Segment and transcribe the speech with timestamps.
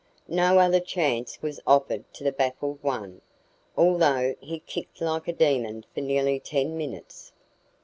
[0.27, 3.21] No other chance was offered to the baffled one,
[3.77, 7.33] although he kicked like a demon for nearly ten minutes.